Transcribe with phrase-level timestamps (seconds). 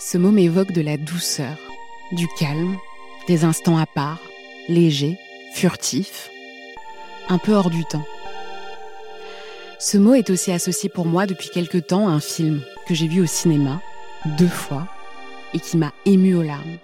[0.00, 1.56] Ce mot m'évoque de la douceur,
[2.12, 2.78] du calme,
[3.26, 4.20] des instants à part,
[4.68, 5.18] légers,
[5.52, 6.30] furtifs,
[7.28, 8.06] un peu hors du temps.
[9.80, 13.08] Ce mot est aussi associé pour moi depuis quelque temps à un film que j'ai
[13.08, 13.82] vu au cinéma,
[14.38, 14.86] deux fois,
[15.52, 16.78] et qui m'a ému aux larmes.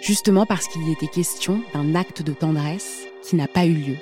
[0.00, 3.96] Justement parce qu'il y était question d'un acte de tendresse qui n'a pas eu lieu.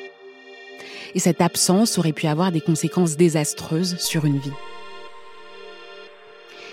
[1.17, 4.53] Et cette absence aurait pu avoir des conséquences désastreuses sur une vie.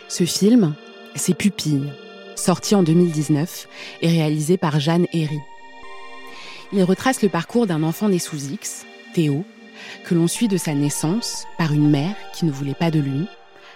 [0.08, 0.76] Ce film,
[1.18, 1.92] c'est Pupille,
[2.36, 3.68] sorti en 2019
[4.02, 5.40] et réalisé par Jeanne Herry.
[6.74, 9.46] Il retrace le parcours d'un enfant né sous X, Théo,
[10.06, 13.28] que l'on suit de sa naissance par une mère qui ne voulait pas de lui,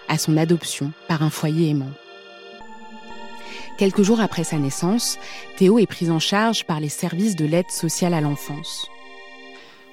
[0.08, 1.92] à son adoption par un foyer aimant.
[3.78, 5.18] Quelques jours après sa naissance,
[5.56, 8.86] Théo est pris en charge par les services de l'aide sociale à l'enfance.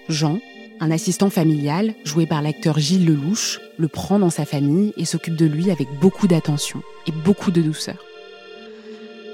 [0.10, 0.40] Jean,
[0.80, 5.36] un assistant familial, joué par l'acteur Gilles Lelouch, le prend dans sa famille et s'occupe
[5.36, 7.98] de lui avec beaucoup d'attention et beaucoup de douceur.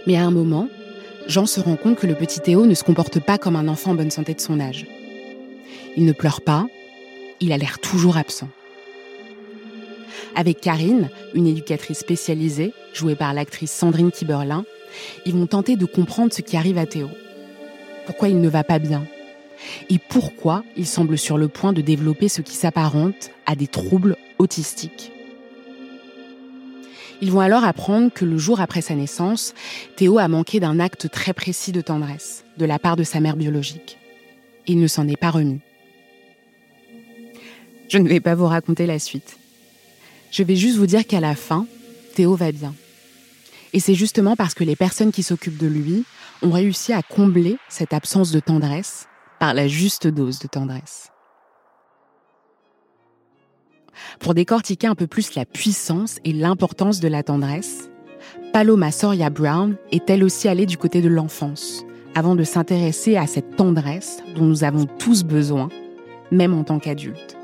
[0.08, 0.68] Mais à un moment,
[1.28, 3.92] Jean se rend compte que le petit Théo ne se comporte pas comme un enfant
[3.92, 4.86] en bonne santé de son âge.
[5.98, 6.66] Il ne pleure pas,
[7.40, 8.50] il a l'air toujours absent.
[10.36, 14.66] Avec Karine, une éducatrice spécialisée, jouée par l'actrice Sandrine Kiberlin,
[15.26, 17.10] ils vont tenter de comprendre ce qui arrive à Théo.
[18.06, 19.06] Pourquoi il ne va pas bien?
[19.90, 24.18] Et pourquoi il semble sur le point de développer ce qui s'apparente à des troubles
[24.38, 25.12] autistiques.
[27.22, 29.54] Ils vont alors apprendre que le jour après sa naissance,
[29.96, 33.38] Théo a manqué d'un acte très précis de tendresse de la part de sa mère
[33.38, 33.98] biologique.
[34.68, 35.62] Il ne s'en est pas remis.
[37.88, 39.38] Je ne vais pas vous raconter la suite.
[40.32, 41.68] Je vais juste vous dire qu'à la fin,
[42.16, 42.74] Théo va bien.
[43.74, 46.04] Et c'est justement parce que les personnes qui s'occupent de lui
[46.42, 49.08] ont réussi à combler cette absence de tendresse
[49.46, 51.12] par la juste dose de tendresse.
[54.20, 57.92] Pour décortiquer un peu plus la puissance et l'importance de la tendresse,
[58.54, 61.86] Paloma Soria Brown est elle aussi allée du côté de l'enfance,
[62.16, 65.70] avant de s'intéresser à cette tendresse dont nous avons tous besoin,
[66.32, 67.38] même en tant qu'adultes.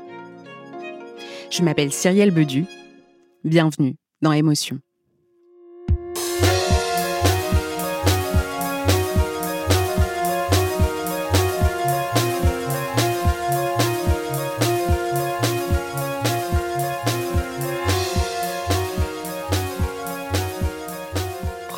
[1.50, 2.64] Je m'appelle Cyrielle Bedu.
[3.44, 4.80] Bienvenue dans Émotion.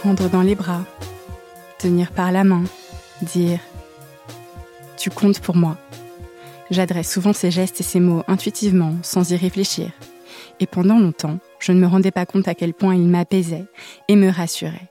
[0.05, 0.85] Prendre dans les bras,
[1.79, 2.65] tenir par la main,
[3.23, 3.59] dire⁇
[4.99, 5.79] Tu comptes pour moi⁇
[6.71, 9.93] J'adresse souvent ces gestes et ces mots intuitivement, sans y réfléchir.
[10.61, 13.65] Et pendant longtemps, je ne me rendais pas compte à quel point ils m'apaisaient
[14.09, 14.91] et me rassuraient.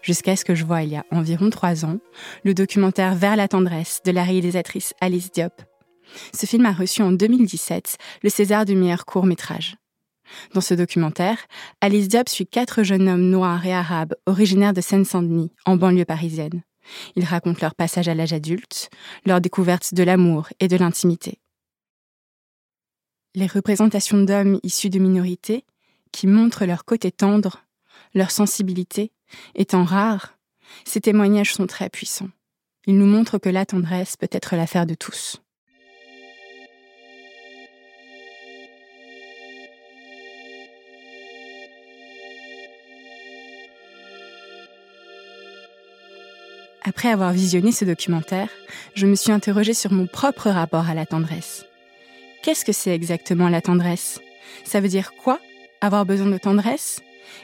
[0.00, 1.98] Jusqu'à ce que je vois, il y a environ trois ans,
[2.42, 5.60] le documentaire Vers la tendresse de la réalisatrice Alice Diop.
[6.32, 9.76] Ce film a reçu en 2017 le César du meilleur court métrage.
[10.54, 11.38] Dans ce documentaire,
[11.80, 16.62] Alice Diop suit quatre jeunes hommes noirs et arabes originaires de Seine-Saint-Denis, en banlieue parisienne.
[17.16, 18.90] Ils racontent leur passage à l'âge adulte,
[19.26, 21.38] leur découverte de l'amour et de l'intimité.
[23.34, 25.64] Les représentations d'hommes issus de minorités,
[26.12, 27.64] qui montrent leur côté tendre,
[28.14, 29.12] leur sensibilité,
[29.54, 30.36] étant rares,
[30.84, 32.30] ces témoignages sont très puissants.
[32.86, 35.40] Ils nous montrent que la tendresse peut être l'affaire de tous.
[46.90, 48.48] Après avoir visionné ce documentaire,
[48.96, 51.64] je me suis interrogée sur mon propre rapport à la tendresse.
[52.42, 54.20] Qu'est-ce que c'est exactement la tendresse?
[54.64, 55.38] Ça veut dire quoi
[55.80, 57.00] Avoir besoin de tendresse?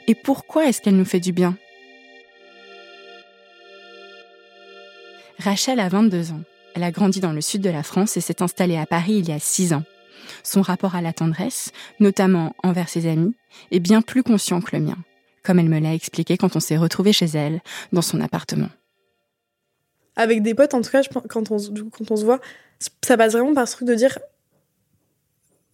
[0.08, 1.56] Et pourquoi est-ce qu'elle nous fait du bien?
[5.38, 6.42] Rachel a 22 ans.
[6.74, 9.28] Elle a grandi dans le sud de la France et s'est installée à Paris il
[9.28, 9.84] y a 6 ans.
[10.42, 11.70] Son rapport à la tendresse,
[12.00, 13.36] notamment envers ses amis,
[13.70, 14.98] est bien plus conscient que le mien,
[15.44, 17.60] comme elle me l'a expliqué quand on s'est retrouvé chez elle,
[17.92, 18.70] dans son appartement.
[20.16, 21.58] Avec des potes, en tout cas, quand on,
[21.90, 22.40] quand on se voit,
[23.02, 24.18] ça passe vraiment par ce truc de dire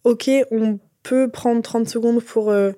[0.03, 2.71] Ok, on peut prendre 30 secondes pour, euh,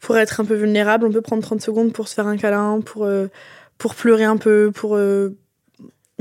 [0.00, 2.80] pour être un peu vulnérable, on peut prendre 30 secondes pour se faire un câlin,
[2.80, 3.28] pour, euh,
[3.78, 5.36] pour pleurer un peu, pour, euh,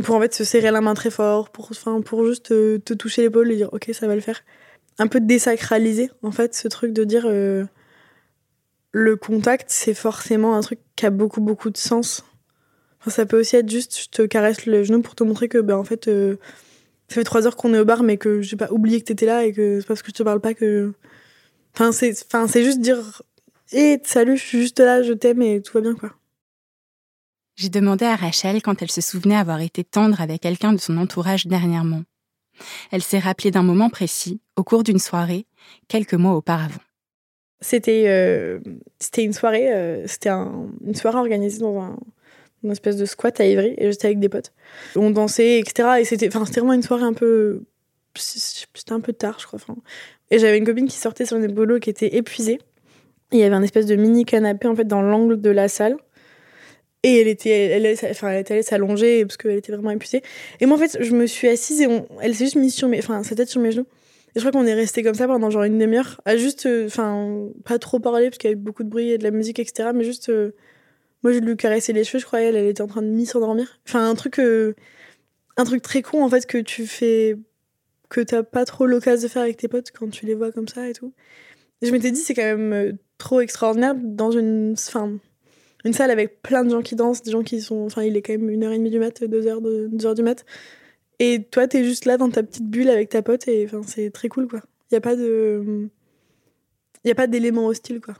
[0.04, 2.94] pour en fait se serrer la main très fort, pour, enfin, pour juste te, te
[2.94, 4.42] toucher l'épaule et dire Ok, ça va le faire
[4.98, 7.28] un peu désacraliser en fait ce truc de dire
[8.92, 12.24] le contact c'est forcément un truc qui a beaucoup beaucoup de sens.
[13.06, 15.60] Enfin, ça peut aussi être juste je te caresse le genou pour te montrer que
[15.60, 16.38] ben en fait euh,
[17.07, 19.28] ça fait trois heures qu'on est au bar mais que j'ai pas oublié que t'étais
[19.28, 20.92] là et que c'est parce que je te parle pas que
[21.75, 23.22] enfin c'est enfin c'est juste dire
[23.74, 26.13] hé salut je suis juste là je t'aime et tout va bien quoi.
[27.56, 30.98] J'ai demandé à Rachel quand elle se souvenait avoir été tendre avec quelqu'un de son
[30.98, 32.02] entourage dernièrement.
[32.92, 35.46] Elle s'est rappelée d'un moment précis, au cours d'une soirée,
[35.88, 36.81] quelques mois auparavant.
[37.62, 38.60] C'était euh,
[39.00, 41.98] c'était une soirée, euh, c'était une soirée organisée dans un,
[42.66, 44.52] une espèce de squat à Ivry et j'étais avec des potes.
[44.96, 46.00] On dansait, etc.
[46.00, 47.64] Et c'était vraiment une soirée un peu.
[48.16, 49.60] C'était un peu tard, je crois.
[50.32, 52.60] Et j'avais une copine qui sortait sur une bolos qui était épuisée.
[53.32, 55.98] il y avait un espèce de mini canapé en fait dans l'angle de la salle.
[57.04, 60.24] Et elle était, elle, enfin, elle était allée s'allonger parce qu'elle était vraiment épuisée.
[60.60, 61.88] Et moi, en fait, je me suis assise et
[62.20, 63.86] elle s'est juste mise sur mes, enfin, sa tête sur mes genoux.
[64.36, 66.88] Et je crois qu'on est resté comme ça pendant genre une demi-heure, à juste, euh,
[66.88, 69.60] enfin, pas trop parler parce qu'il y avait beaucoup de bruit et de la musique,
[69.60, 69.90] etc.
[69.94, 70.52] Mais juste, euh,
[71.25, 73.80] moi, je lui caressais les cheveux, je croyais, elle, était en train de m'y s'endormir.
[73.88, 74.75] Enfin, un truc, euh,
[75.57, 77.36] un truc très con, en fait, que tu fais,
[78.10, 80.68] que t'as pas trop l'occasion de faire avec tes potes quand tu les vois comme
[80.68, 81.13] ça et tout.
[81.81, 85.13] Et je m'étais dit, c'est quand même trop extraordinaire dans une, enfin,
[85.83, 87.86] une salle avec plein de gens qui dansent, des gens qui sont.
[87.86, 90.13] Enfin, il est quand même une heure et demie du mat, deux heures, deux heures
[90.13, 90.45] du mat.
[91.18, 94.12] Et toi, t'es juste là dans ta petite bulle avec ta pote et enfin, c'est
[94.12, 94.62] très cool, quoi.
[94.92, 95.89] Il n'y a pas de.
[97.04, 97.28] Il a pas
[98.00, 98.13] quoi.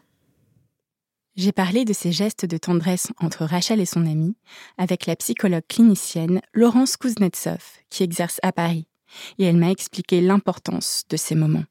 [1.36, 4.38] J'ai parlé de ces gestes de tendresse entre Rachel et son amie
[4.78, 8.88] avec la psychologue clinicienne Laurence Kuznetsov, qui exerce à Paris,
[9.38, 11.66] et elle m'a expliqué l'importance de ces moments.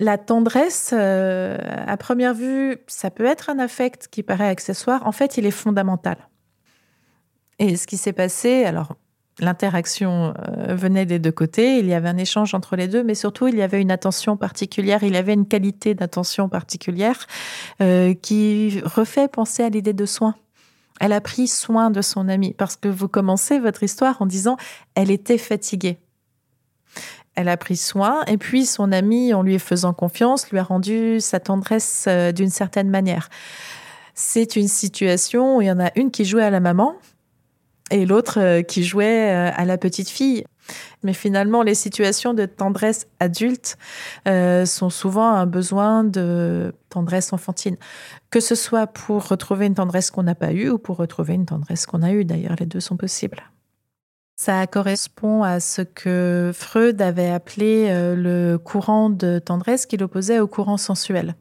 [0.00, 5.06] La tendresse, euh, à première vue, ça peut être un affect qui paraît accessoire.
[5.06, 6.16] En fait, il est fondamental.
[7.58, 8.96] Et ce qui s'est passé, alors
[9.40, 13.14] l'interaction euh, venait des deux côtés, il y avait un échange entre les deux, mais
[13.14, 17.26] surtout il y avait une attention particulière, il y avait une qualité d'attention particulière
[17.80, 20.34] euh, qui refait penser à l'idée de soin.
[21.00, 24.56] Elle a pris soin de son amie parce que vous commencez votre histoire en disant
[24.94, 25.98] elle était fatiguée
[27.34, 31.20] elle a pris soin et puis son ami, en lui faisant confiance, lui a rendu
[31.20, 33.28] sa tendresse euh, d'une certaine manière.
[34.14, 36.94] C'est une situation où il y en a une qui jouait à la maman
[37.90, 40.44] et l'autre euh, qui jouait euh, à la petite fille.
[41.02, 43.76] Mais finalement, les situations de tendresse adulte
[44.24, 47.76] sont souvent un besoin de tendresse enfantine,
[48.30, 51.44] que ce soit pour retrouver une tendresse qu'on n'a pas eue ou pour retrouver une
[51.44, 52.24] tendresse qu'on a eue.
[52.24, 53.42] D'ailleurs, les deux sont possibles.
[54.36, 60.40] Ça correspond à ce que Freud avait appelé euh, le courant de tendresse qu'il opposait
[60.40, 61.36] au courant sensuel.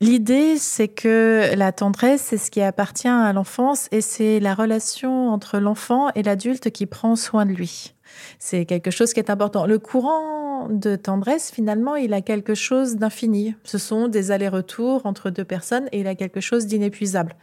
[0.00, 5.30] L'idée, c'est que la tendresse, c'est ce qui appartient à l'enfance et c'est la relation
[5.30, 7.94] entre l'enfant et l'adulte qui prend soin de lui.
[8.38, 9.66] C'est quelque chose qui est important.
[9.66, 13.54] Le courant de tendresse, finalement, il a quelque chose d'infini.
[13.64, 17.34] Ce sont des allers-retours entre deux personnes et il a quelque chose d'inépuisable.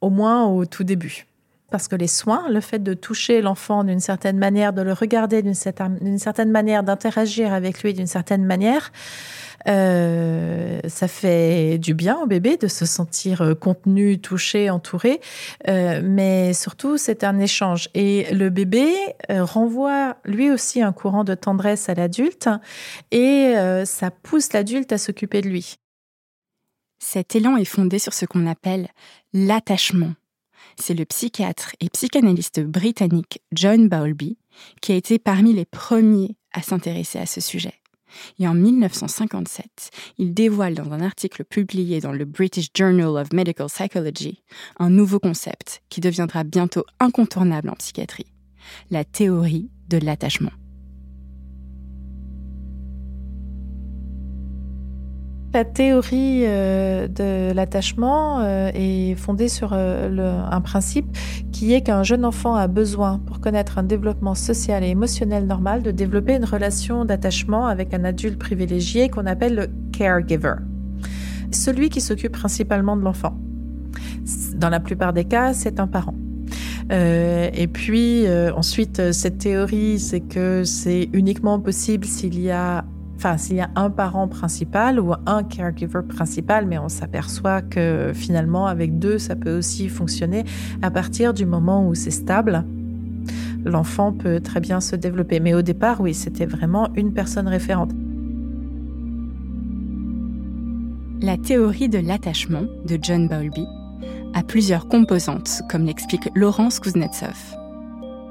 [0.00, 1.26] Au moins au tout début
[1.70, 5.42] parce que les soins, le fait de toucher l'enfant d'une certaine manière, de le regarder
[5.42, 8.92] d'une certaine, manière, d'interagir avec lui d'une certaine manière,
[9.68, 15.20] euh, ça fait du bien au bébé de se sentir euh, contenu, touché, entouré,
[15.68, 17.88] euh, mais surtout c'est un échange.
[17.94, 18.92] Et le bébé
[19.28, 22.48] renvoie lui aussi un courant de tendresse à l'adulte
[23.10, 25.76] et ça pousse l'adulte à s'occuper de lui.
[27.02, 28.88] Cet élan est fondé sur ce qu'on appelle
[29.32, 30.12] l'attachement
[30.80, 34.38] c'est le psychiatre et psychanalyste britannique John Bowlby
[34.80, 37.74] qui a été parmi les premiers à s'intéresser à ce sujet.
[38.38, 43.68] Et en 1957, il dévoile dans un article publié dans le British Journal of Medical
[43.68, 44.42] Psychology
[44.78, 48.32] un nouveau concept qui deviendra bientôt incontournable en psychiatrie,
[48.90, 50.52] la théorie de l'attachement.
[55.52, 61.06] La théorie euh, de l'attachement euh, est fondée sur euh, un principe
[61.50, 65.82] qui est qu'un jeune enfant a besoin, pour connaître un développement social et émotionnel normal,
[65.82, 70.54] de développer une relation d'attachement avec un adulte privilégié qu'on appelle le caregiver,
[71.50, 73.36] celui qui s'occupe principalement de l'enfant.
[74.54, 76.14] Dans la plupart des cas, c'est un parent.
[76.90, 78.26] et puis
[78.56, 82.84] ensuite, cette théorie, c'est que c'est uniquement possible s'il y a
[83.20, 88.12] enfin s'il y a un parent principal ou un caregiver principal, mais on s'aperçoit que
[88.14, 90.44] finalement avec deux, ça peut aussi fonctionner
[90.80, 92.64] à partir du moment où c'est stable.
[93.62, 95.38] L'enfant peut très bien se développer.
[95.38, 97.90] Mais au départ, oui, c'était vraiment une personne référente.
[101.20, 103.66] La théorie de l'attachement de John Bowlby
[104.32, 107.36] a plusieurs composantes, comme l'explique Laurence Kuznetsov.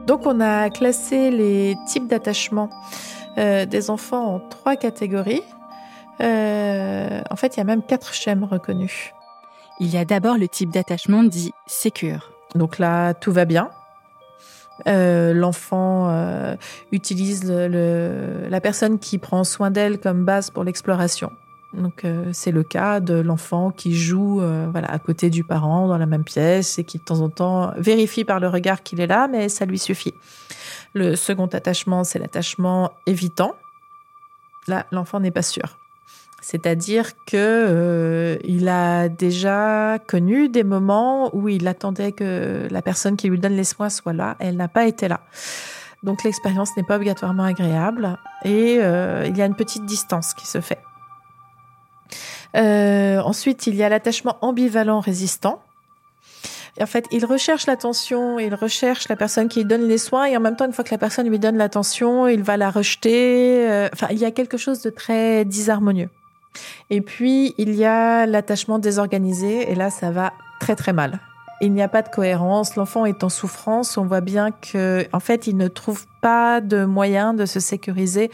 [0.08, 2.72] Donc on a classé les types d'attachement
[3.38, 5.43] euh, des enfants en trois catégories.
[6.21, 9.12] Euh, en fait, il y a même quatre schèmes reconnus.
[9.79, 12.31] Il y a d'abord le type d'attachement dit sécure.
[12.55, 13.69] Donc là, tout va bien.
[14.88, 16.09] Euh, l'enfant
[16.91, 21.31] utilise la personne qui prend soin d'elle comme base pour l'exploration.
[21.74, 26.07] Donc c'est le cas de l'enfant qui joue voilà à côté du parent dans la
[26.07, 29.27] même pièce et qui de temps en temps vérifie par le regard qu'il est là,
[29.29, 30.13] mais ça lui suffit.
[30.93, 33.55] Le second attachement, c'est l'attachement évitant.
[34.67, 35.77] Là, l'enfant n'est pas sûr.
[36.41, 43.17] C'est-à-dire que euh, il a déjà connu des moments où il attendait que la personne
[43.17, 45.22] qui lui donne les soins soit là, et elle n'a pas été là.
[46.03, 50.48] Donc l'expérience n'est pas obligatoirement agréable et euh, il y a une petite distance qui
[50.48, 50.79] se fait.
[52.55, 55.62] Euh, ensuite, il y a l'attachement ambivalent résistant
[56.81, 60.38] en fait, il recherche l'attention, il recherche la personne qui lui donne les soins, et
[60.38, 63.69] en même temps, une fois que la personne lui donne l'attention, il va la rejeter.
[63.69, 66.09] Euh, enfin, il y a quelque chose de très disharmonieux.
[66.89, 71.19] Et puis, il y a l'attachement désorganisé, et là, ça va très très mal.
[71.62, 75.19] Il n'y a pas de cohérence, l'enfant est en souffrance, on voit bien que, en
[75.19, 78.31] fait, il ne trouve pas de moyen de se sécuriser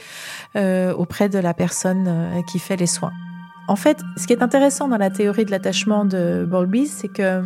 [0.56, 3.14] euh, auprès de la personne euh, qui fait les soins.
[3.68, 7.44] En fait, ce qui est intéressant dans la théorie de l'attachement de Bowlby, c'est que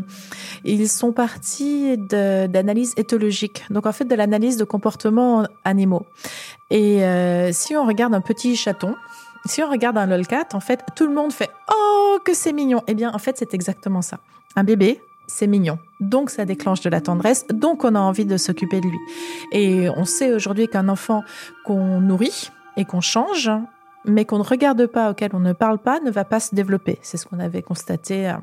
[0.66, 6.06] ils sont partis d'analyses éthologiques, donc en fait de l'analyse de comportements animaux.
[6.70, 8.96] Et euh, si on regarde un petit chaton,
[9.46, 12.84] si on regarde un lolcat, en fait, tout le monde fait oh que c'est mignon.
[12.88, 14.20] Eh bien, en fait, c'est exactement ça.
[14.58, 15.80] Un bébé, c'est mignon.
[16.02, 19.00] Donc ça déclenche de la tendresse, donc on a envie de s'occuper de lui.
[19.52, 21.24] Et on sait aujourd'hui qu'un enfant
[21.64, 23.50] qu'on nourrit et qu'on change,
[24.06, 27.00] mais qu'on ne regarde pas, auquel on ne parle pas, ne va pas se développer.
[27.02, 28.34] C'est ce qu'on avait constaté euh,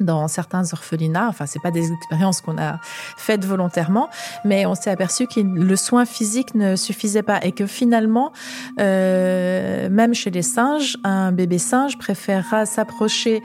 [0.00, 1.28] dans certains orphelinats.
[1.28, 2.78] Enfin, c'est pas des expériences qu'on a
[3.16, 4.08] faites volontairement,
[4.44, 8.32] mais on s'est aperçu que le soin physique ne suffisait pas et que finalement,
[8.78, 13.42] euh, même chez les singes, un bébé singe préférera s'approcher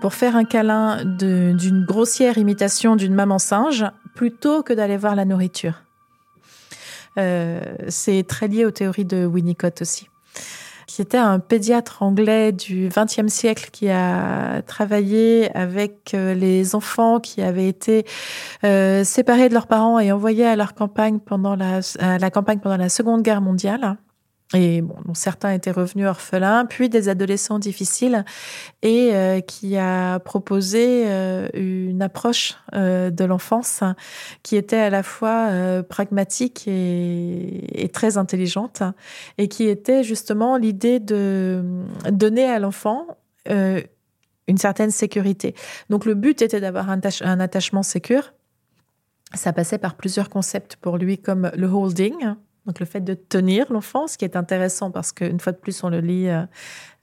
[0.00, 5.24] pour faire un câlin d'une grossière imitation d'une maman singe plutôt que d'aller voir la
[5.24, 5.82] nourriture.
[7.18, 10.08] Euh, c'est très lié aux théories de Winnicott aussi
[10.86, 17.18] qui était un pédiatre anglais du XXe siècle qui a travaillé avec euh, les enfants
[17.18, 18.04] qui avaient été
[18.64, 23.22] euh, séparés de leurs parents et envoyés à leur à la campagne pendant la Seconde
[23.22, 23.96] Guerre mondiale
[24.54, 28.24] et bon, certains étaient revenus orphelins, puis des adolescents difficiles,
[28.82, 33.82] et euh, qui a proposé euh, une approche euh, de l'enfance
[34.42, 35.48] qui était à la fois
[35.88, 38.82] pragmatique et, très intelligente,
[39.38, 41.62] et qui était justement l'idée de
[42.10, 43.06] donner à l'enfant
[43.46, 45.54] une certaine sécurité.
[45.90, 48.32] Donc le but était d'avoir un, un attachement sécure.
[49.34, 52.34] Ça passait par plusieurs concepts pour lui, comme le holding,
[52.66, 55.82] donc le fait de tenir l'enfant, ce qui est intéressant parce qu'une fois de plus,
[55.82, 56.44] on le lit euh,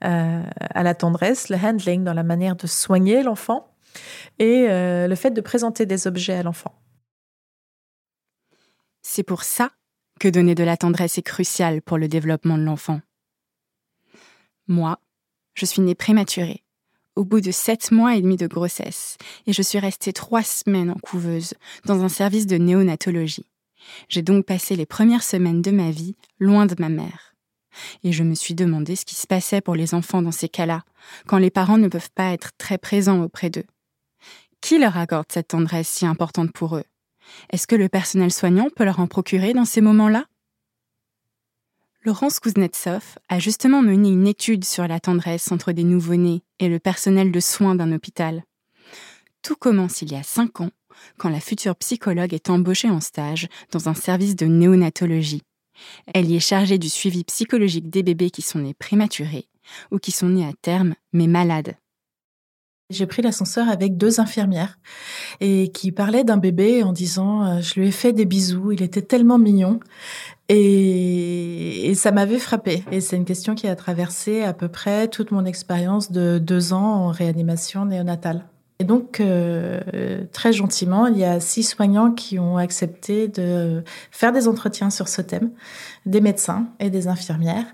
[0.04, 3.74] euh, à la tendresse, le handling dans la manière de soigner l'enfant
[4.38, 6.74] et euh, le fait de présenter des objets à l'enfant.
[9.02, 9.70] C'est pour ça
[10.18, 13.00] que donner de la tendresse est crucial pour le développement de l'enfant.
[14.66, 14.98] Moi,
[15.54, 16.62] je suis née prématurée,
[17.16, 20.90] au bout de sept mois et demi de grossesse, et je suis restée trois semaines
[20.90, 23.49] en couveuse dans un service de néonatologie.
[24.08, 27.34] J'ai donc passé les premières semaines de ma vie loin de ma mère.
[28.02, 30.84] Et je me suis demandé ce qui se passait pour les enfants dans ces cas-là,
[31.26, 33.66] quand les parents ne peuvent pas être très présents auprès d'eux.
[34.60, 36.84] Qui leur accorde cette tendresse si importante pour eux?
[37.50, 40.26] Est-ce que le personnel soignant peut leur en procurer dans ces moments-là?
[42.02, 46.78] Laurence Kuznetsov a justement mené une étude sur la tendresse entre des nouveau-nés et le
[46.78, 48.44] personnel de soins d'un hôpital.
[49.42, 50.70] Tout commence il y a cinq ans
[51.18, 55.42] quand la future psychologue est embauchée en stage dans un service de néonatologie.
[56.12, 59.48] Elle y est chargée du suivi psychologique des bébés qui sont nés prématurés,
[59.90, 61.74] ou qui sont nés à terme, mais malades.
[62.90, 64.76] J'ai pris l'ascenseur avec deux infirmières
[65.38, 68.82] et qui parlaient d'un bébé en disant euh, je lui ai fait des bisous, il
[68.82, 69.78] était tellement mignon
[70.48, 72.82] et, ça m'avait frappé.
[72.90, 76.72] Et c'est une question qui a traversé à peu près toute mon expérience de deux
[76.72, 78.49] ans en réanimation néonatale.
[78.80, 84.32] Et donc, euh, très gentiment, il y a six soignants qui ont accepté de faire
[84.32, 85.50] des entretiens sur ce thème,
[86.06, 87.66] des médecins et des infirmières,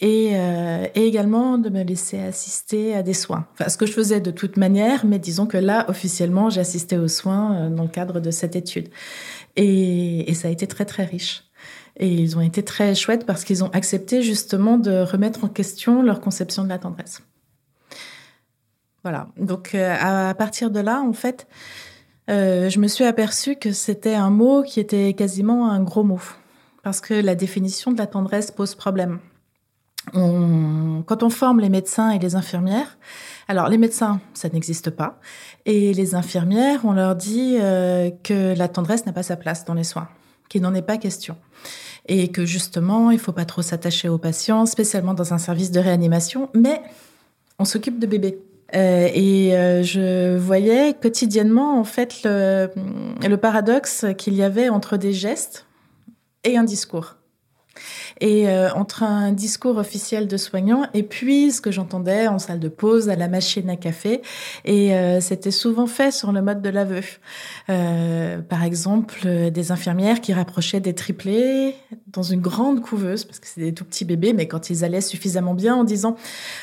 [0.00, 3.46] et, euh, et, également de me laisser assister à des soins.
[3.52, 7.08] Enfin, ce que je faisais de toute manière, mais disons que là, officiellement, j'assistais aux
[7.08, 8.88] soins euh, dans le cadre de cette étude.
[9.56, 11.44] Et, et ça a été très, très riche.
[11.98, 16.02] Et ils ont été très chouettes parce qu'ils ont accepté justement de remettre en question
[16.02, 17.20] leur conception de la tendresse.
[19.06, 19.28] Voilà.
[19.38, 21.46] Donc euh, à partir de là, en fait,
[22.28, 26.20] euh, je me suis aperçue que c'était un mot qui était quasiment un gros mot,
[26.82, 29.20] parce que la définition de la tendresse pose problème.
[30.12, 32.98] quand on forme les médecins et les infirmières,
[33.46, 35.20] alors les médecins, ça n'existe pas,
[35.66, 39.74] et les infirmières, on leur dit euh, que la tendresse n'a pas sa place dans
[39.74, 40.08] les soins,
[40.48, 41.36] qu'il n'en est pas question
[42.08, 45.78] et que justement, il faut pas trop s'attacher aux patients, spécialement dans un service de
[45.78, 46.82] réanimation, mais
[47.60, 48.40] on s'occupe de bébés.
[48.74, 55.12] Euh, et euh, je voyais quotidiennement en fait le, paradoxe qu'il y avait entre des
[55.12, 55.66] gestes
[56.44, 57.16] et un discours.
[58.22, 62.58] Et euh, entre un discours officiel de soignant et puis ce que j'entendais en salle
[62.58, 64.22] de pause, à la machine à café.
[64.64, 67.02] Et c'était souvent fait sur le mode de l'aveu.
[67.66, 71.74] par exemple, des infirmières qui rapprochaient des triplés
[72.06, 75.02] dans une grande couveuse, parce que c'est des tout petits bébés, mais quand ils allaient
[75.02, 76.16] suffisamment bien en disant,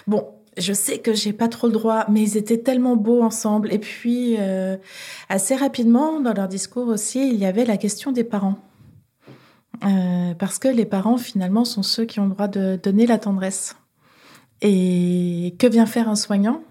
[0.07, 0.25] bon,
[0.57, 3.71] je sais que j'ai pas trop le droit, mais ils étaient tellement beaux ensemble.
[3.73, 4.77] Et puis, euh,
[5.29, 8.57] assez rapidement, dans leur discours aussi, il y avait la question des parents.
[9.83, 13.17] Euh, parce que les parents, finalement, sont ceux qui ont le droit de donner la
[13.17, 13.75] tendresse.
[14.61, 16.61] Et que vient faire un soignant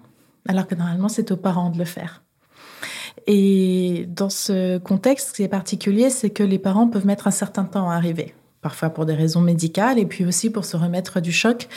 [0.49, 2.23] Alors que normalement, c'est aux parents de le faire.
[3.27, 7.33] Et dans ce contexte, ce qui est particulier, c'est que les parents peuvent mettre un
[7.33, 11.21] certain temps à arriver parfois pour des raisons médicales et puis aussi pour se remettre
[11.21, 11.69] du choc.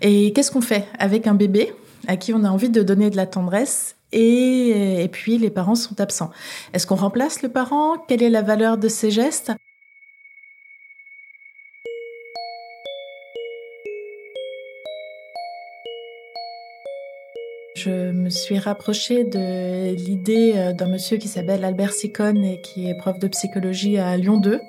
[0.00, 1.72] Et qu'est-ce qu'on fait avec un bébé
[2.08, 6.00] à qui on a envie de donner de la tendresse et, puis les parents sont
[6.00, 6.30] absents.
[6.72, 7.96] Est-ce qu'on remplace le parent?
[8.08, 9.52] Quelle est la valeur de ces gestes?
[17.82, 22.90] Je me suis rapprochée de l'idée euh, d'un monsieur qui s'appelle Albert Sicone et qui
[22.90, 24.60] est prof de psychologie à Lyon 2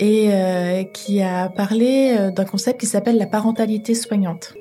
[0.00, 4.54] et euh, qui a parlé euh, d'un concept qui s'appelle la parentalité soignante.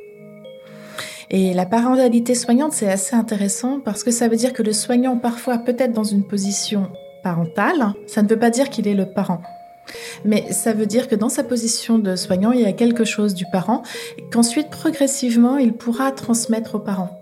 [1.32, 5.18] Et la parentalité soignante, c'est assez intéressant parce que ça veut dire que le soignant,
[5.18, 6.92] parfois peut-être dans une position
[7.24, 9.42] parentale, ça ne veut pas dire qu'il est le parent.
[10.26, 13.34] Mais ça veut dire que dans sa position de soignant, il y a quelque chose
[13.34, 13.82] du parent,
[14.32, 17.19] qu'ensuite progressivement, il pourra transmettre aux parents.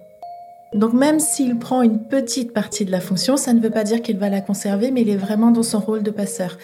[0.73, 4.01] Donc même s'il prend une petite partie de la fonction, ça ne veut pas dire
[4.01, 6.57] qu'il va la conserver, mais il est vraiment dans son rôle de passeur.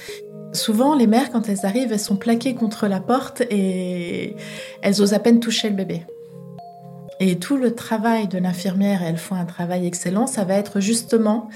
[0.52, 4.36] Souvent, les mères, quand elles arrivent, elles sont plaquées contre la porte et
[4.82, 6.04] elles osent à peine toucher le bébé.
[7.20, 11.48] Et tout le travail de l'infirmière, elles font un travail excellent, ça va être justement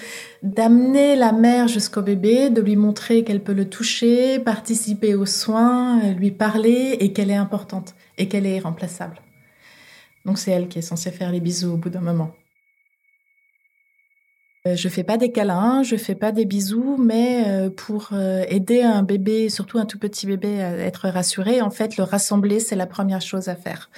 [0.42, 6.00] d'amener la mère jusqu'au bébé, de lui montrer qu'elle peut le toucher, participer aux soins,
[6.14, 9.20] lui parler et qu'elle est importante et qu'elle est irremplaçable.
[10.28, 12.36] Donc c'est elle qui est censée faire les bisous au bout d'un moment.
[14.68, 18.44] Euh, je fais pas des câlins, je fais pas des bisous, mais euh, pour euh,
[18.50, 22.60] aider un bébé, surtout un tout petit bébé, à être rassuré, en fait, le rassembler,
[22.60, 23.90] c'est la première chose à faire.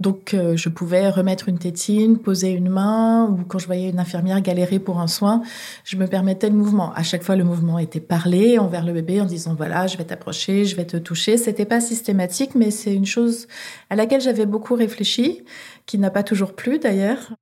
[0.00, 4.42] Donc, je pouvais remettre une tétine, poser une main, ou quand je voyais une infirmière
[4.42, 5.42] galérer pour un soin,
[5.84, 6.92] je me permettais le mouvement.
[6.92, 10.04] À chaque fois, le mouvement était parlé envers le bébé en disant voilà, je vais
[10.04, 11.38] t'approcher, je vais te toucher.
[11.38, 13.46] C'était pas systématique, mais c'est une chose
[13.88, 15.44] à laquelle j'avais beaucoup réfléchi,
[15.86, 17.32] qui n'a pas toujours plu d'ailleurs.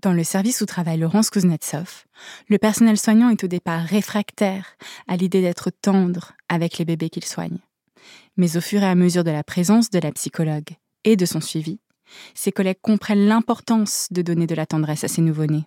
[0.00, 2.04] Dans le service où travaille Laurence Kuznetsov,
[2.48, 4.76] le personnel soignant est au départ réfractaire
[5.08, 7.58] à l'idée d'être tendre avec les bébés qu'il soigne.
[8.36, 10.70] Mais au fur et à mesure de la présence de la psychologue
[11.02, 11.80] et de son suivi,
[12.34, 15.66] ses collègues comprennent l'importance de donner de la tendresse à ces nouveau-nés.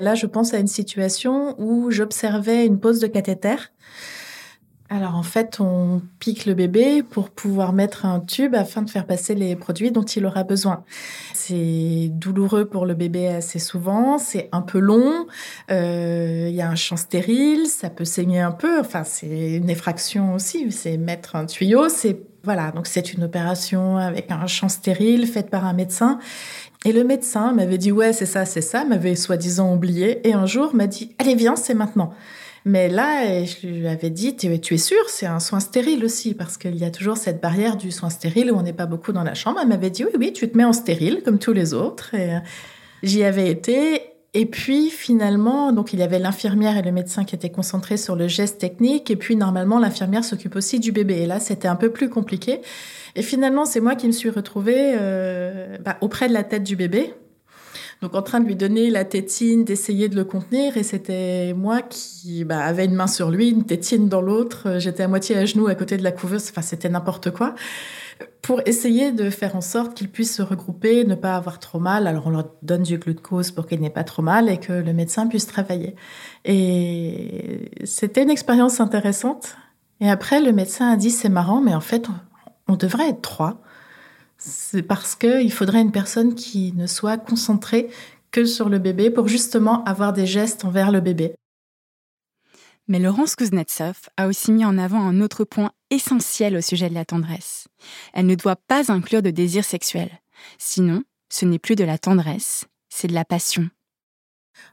[0.00, 3.54] Là, je pense à une situation où j'observais une pose de cathéter
[4.92, 9.06] alors en fait, on pique le bébé pour pouvoir mettre un tube afin de faire
[9.06, 10.84] passer les produits dont il aura besoin.
[11.32, 15.26] C'est douloureux pour le bébé assez souvent, c'est un peu long,
[15.70, 19.70] euh, il y a un champ stérile, ça peut saigner un peu, enfin c'est une
[19.70, 24.68] effraction aussi, c'est mettre un tuyau, c'est voilà, donc c'est une opération avec un champ
[24.68, 26.18] stérile faite par un médecin.
[26.84, 30.44] Et le médecin m'avait dit ouais c'est ça, c'est ça, m'avait soi-disant oublié, et un
[30.44, 32.12] jour m'a dit allez viens, c'est maintenant.
[32.64, 36.56] Mais là, je lui avais dit, tu, es sûr, c'est un soin stérile aussi, parce
[36.56, 39.24] qu'il y a toujours cette barrière du soin stérile où on n'est pas beaucoup dans
[39.24, 39.58] la chambre.
[39.60, 42.10] Elle m'avait dit, oui, oui, tu te mets en stérile comme tous les autres.
[42.14, 42.38] Euh,
[43.02, 44.02] j'y avais été.
[44.34, 48.16] Et puis finalement, donc il y avait l'infirmière et le médecin qui étaient concentrés sur
[48.16, 49.10] le geste technique.
[49.10, 51.22] Et puis normalement, l'infirmière s'occupe aussi du bébé.
[51.22, 52.60] Et là, c'était un peu plus compliqué.
[53.14, 56.76] Et finalement, c'est moi qui me suis retrouvée euh, bah, auprès de la tête du
[56.76, 57.12] bébé,
[58.02, 60.76] donc en train de lui donner la tétine, d'essayer de le contenir.
[60.76, 64.78] Et c'était moi qui bah, avait une main sur lui, une tétine dans l'autre.
[64.78, 66.48] J'étais à moitié à genoux à côté de la couveuse.
[66.50, 67.54] Enfin, c'était n'importe quoi.
[68.42, 72.08] Pour essayer de faire en sorte qu'il puisse se regrouper, ne pas avoir trop mal.
[72.08, 74.92] Alors on leur donne du glucose pour qu'il n'ait pas trop mal et que le
[74.92, 75.94] médecin puisse travailler.
[76.44, 79.56] Et c'était une expérience intéressante.
[80.00, 82.08] Et après, le médecin a dit, c'est marrant, mais en fait,
[82.66, 83.62] on devrait être trois
[84.44, 87.88] c'est parce qu'il faudrait une personne qui ne soit concentrée
[88.30, 91.34] que sur le bébé pour justement avoir des gestes envers le bébé.
[92.88, 96.94] Mais Laurence Kuznetsov a aussi mis en avant un autre point essentiel au sujet de
[96.94, 97.68] la tendresse.
[98.12, 100.10] Elle ne doit pas inclure de désir sexuel.
[100.58, 103.70] Sinon, ce n'est plus de la tendresse, c'est de la passion.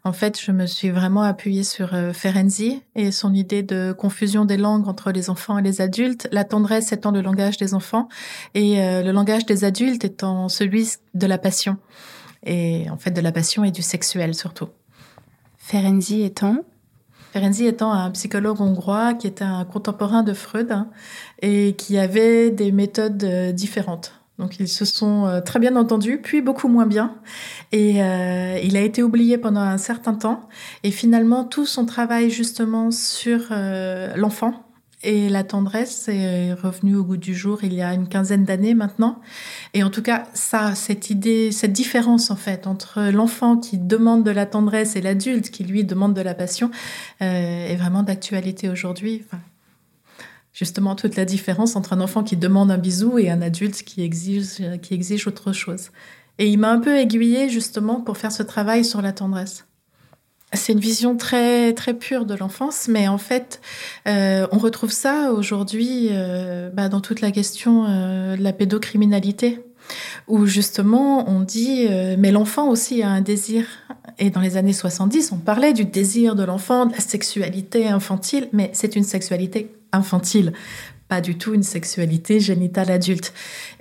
[0.03, 4.45] En fait, je me suis vraiment appuyée sur euh, Ferenczi et son idée de confusion
[4.45, 8.07] des langues entre les enfants et les adultes, la tendresse étant le langage des enfants
[8.53, 11.77] et euh, le langage des adultes étant celui de la passion.
[12.45, 14.69] Et en fait, de la passion et du sexuel surtout.
[15.57, 16.63] Ferenczi étant?
[17.33, 20.89] Ferenczi étant un psychologue hongrois qui était un contemporain de Freud hein,
[21.41, 24.18] et qui avait des méthodes euh, différentes.
[24.39, 27.15] Donc ils se sont euh, très bien entendus, puis beaucoup moins bien.
[27.73, 30.47] Et euh, il a été oublié pendant un certain temps.
[30.83, 34.65] Et finalement, tout son travail justement sur euh, l'enfant
[35.03, 38.73] et la tendresse est revenu au goût du jour il y a une quinzaine d'années
[38.73, 39.19] maintenant.
[39.73, 44.23] Et en tout cas, ça, cette idée, cette différence en fait entre l'enfant qui demande
[44.25, 46.69] de la tendresse et l'adulte qui lui demande de la passion
[47.21, 49.23] est vraiment d'actualité aujourd'hui.
[50.59, 54.03] Justement toute la différence entre un enfant qui demande un bisou et un adulte qui
[54.03, 55.91] exige, autre chose.
[56.37, 59.65] Et il m'a un peu aiguillée justement pour faire ce travail sur la tendresse.
[60.51, 63.61] C'est une vision très très pure de l'enfance, mais en fait,
[64.07, 69.61] euh, on retrouve ça aujourd'hui euh, bah, dans toute la question euh, de la pédocriminalité,
[70.27, 73.65] où justement on dit mais l'enfant aussi a un désir.
[74.17, 78.49] Et dans les années 70, on parlait du désir de l'enfant, de la sexualité infantile,
[78.51, 80.53] mais c'est une sexualité infantile,
[81.07, 83.33] pas du tout une sexualité génitale adulte.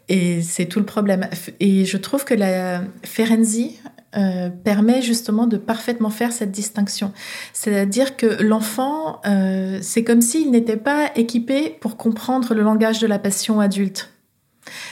[0.09, 1.29] Et c'est tout le problème.
[1.61, 3.79] Et je trouve que la Ferenczi
[4.17, 7.13] euh, permet justement de parfaitement faire cette distinction.
[7.53, 13.07] C'est-à-dire que l'enfant, euh, c'est comme s'il n'était pas équipé pour comprendre le langage de
[13.07, 14.11] la passion adulte.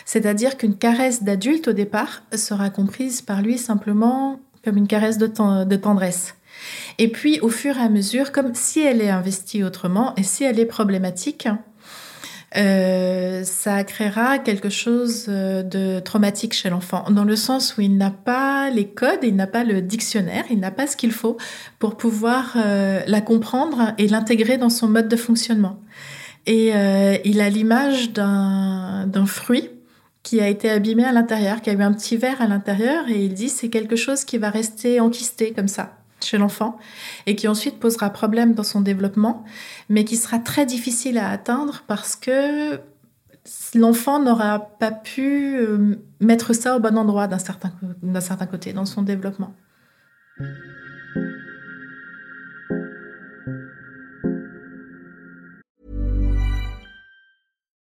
[0.05, 5.77] C'est-à-dire qu'une caresse d'adulte au départ sera comprise par lui simplement comme une caresse de
[5.77, 6.35] tendresse.
[6.99, 10.45] Et puis, au fur et à mesure, comme si elle est investie autrement et si
[10.45, 11.49] elle est problématique,
[12.57, 17.97] euh, ça créera quelque chose euh, de traumatique chez l'enfant, dans le sens où il
[17.99, 21.37] n'a pas les codes, il n'a pas le dictionnaire, il n'a pas ce qu'il faut
[21.79, 25.81] pour pouvoir euh, la comprendre et l'intégrer dans son mode de fonctionnement.
[26.49, 26.69] Et
[27.25, 29.69] il a l'image d'un fruit
[30.23, 33.25] qui a été abîmé à l'intérieur, qui a eu un petit verre à l'intérieur, et
[33.25, 36.79] il dit c'est quelque chose qui va rester enquisté comme ça chez l'enfant
[37.27, 39.45] et qui ensuite posera problème dans son développement,
[39.89, 42.81] mais qui sera très difficile à atteindre parce que
[43.75, 47.73] l'enfant n'aura pas pu euh, mettre ça au bon endroit d'un certain,
[48.21, 49.55] certain côté dans son développement.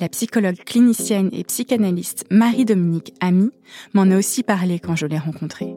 [0.00, 3.50] la psychologue clinicienne et psychanalyste Marie-Dominique Ami
[3.94, 5.74] m'en a aussi parlé quand je l'ai rencontrée.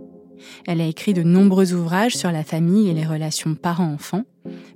[0.67, 4.23] Elle a écrit de nombreux ouvrages sur la famille et les relations parents-enfants,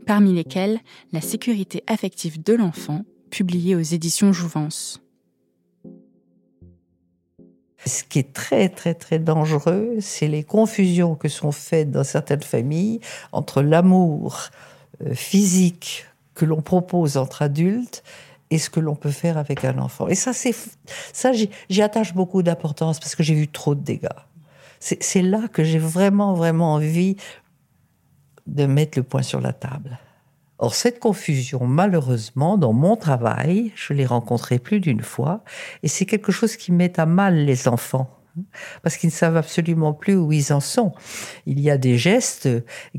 [0.05, 0.79] parmi lesquels
[1.11, 5.01] La sécurité affective de l'enfant, publié aux éditions Jouvence.
[7.85, 12.43] Ce qui est très très très dangereux, c'est les confusions que sont faites dans certaines
[12.43, 13.01] familles
[13.33, 14.49] entre l'amour
[15.01, 18.03] euh, physique que l'on propose entre adultes
[18.53, 20.07] et ce que l'on peut faire avec un enfant.
[20.07, 20.55] Et ça, c'est
[21.11, 24.07] ça, j'y attache beaucoup d'importance parce que j'ai vu trop de dégâts.
[24.79, 27.15] C'est là que j'ai vraiment, vraiment envie
[28.45, 29.97] de mettre le point sur la table.
[30.59, 35.43] Or, cette confusion, malheureusement, dans mon travail, je l'ai rencontrée plus d'une fois,
[35.81, 38.22] et c'est quelque chose qui met à mal les enfants
[38.81, 40.93] parce qu'ils ne savent absolument plus où ils en sont.
[41.45, 42.49] Il y a des gestes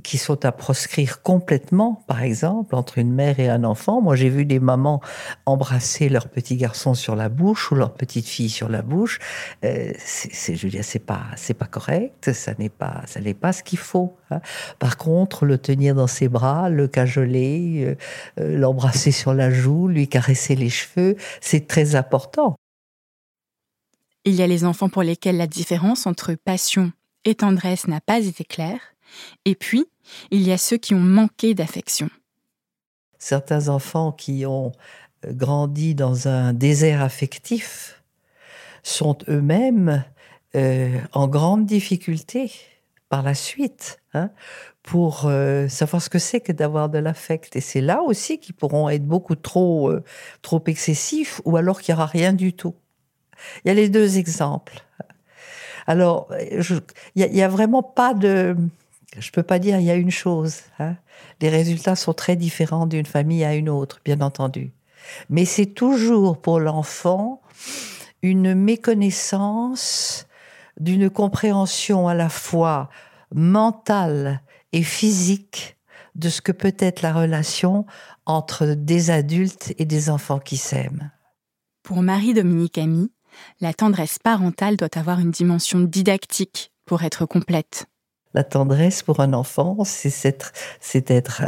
[0.02, 4.00] qui sont à proscrire complètement, par exemple, entre une mère et un enfant.
[4.00, 5.00] Moi, j'ai vu des mamans
[5.46, 9.18] embrasser leur petit garçon sur la bouche ou leur petite fille sur la bouche.
[9.64, 12.32] Euh, c'est, je veux dire, c'est pas, c'est pas correct.
[12.32, 14.16] Ça n'est pas, ça n'est pas ce qu'il faut.
[14.30, 14.40] Hein.
[14.78, 17.94] Par contre, le tenir dans ses bras, le cajoler, euh,
[18.40, 22.56] euh, l'embrasser sur la joue, lui caresser les cheveux, c'est très important.
[24.26, 26.92] Il y a les enfants pour lesquels la différence entre passion
[27.26, 28.80] et tendresse n'a pas été claire,
[29.44, 29.84] et puis
[30.30, 32.08] il y a ceux qui ont manqué d'affection.
[33.18, 34.72] Certains enfants qui ont
[35.26, 38.02] euh, grandi dans un désert affectif
[38.82, 40.04] sont eux-mêmes
[40.56, 42.50] euh, en grande difficulté
[43.08, 44.30] par la suite hein,
[44.82, 47.56] pour euh, savoir ce que c'est que d'avoir de l'affect.
[47.56, 49.92] Et c'est là aussi qu'ils pourront être beaucoup trop,
[50.42, 52.74] trop excessifs ou alors qu'il n'y aura rien du tout.
[53.64, 54.84] Il y a les deux exemples.
[55.86, 58.56] Alors, il n'y a, vraiment pas de...
[59.18, 60.60] Je peux pas dire il y a une chose.
[60.78, 60.96] Hein.
[61.40, 64.72] Les résultats sont très différents d'une famille à une autre, bien entendu.
[65.28, 67.42] Mais c'est toujours pour l'enfant
[68.22, 70.26] une méconnaissance
[70.80, 72.88] d'une compréhension à la fois
[73.34, 74.40] mentale
[74.72, 75.76] et physique
[76.14, 77.86] de ce que peut être la relation
[78.26, 81.10] entre des adultes et des enfants qui s'aiment.
[81.82, 83.12] Pour Marie-Dominique Ami,
[83.60, 87.86] la tendresse parentale doit avoir une dimension didactique pour être complète.
[88.34, 90.52] La tendresse pour un enfant, c'est être,